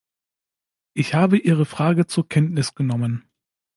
[0.95, 3.29] Ich habe Ihre Frage zur Kenntnis genommen.